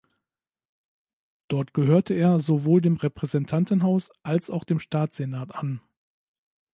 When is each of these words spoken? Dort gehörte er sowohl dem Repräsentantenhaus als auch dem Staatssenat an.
Dort 1.47 1.75
gehörte 1.75 2.15
er 2.15 2.39
sowohl 2.39 2.81
dem 2.81 2.95
Repräsentantenhaus 2.95 4.09
als 4.23 4.49
auch 4.49 4.63
dem 4.63 4.79
Staatssenat 4.79 5.53
an. 5.53 5.79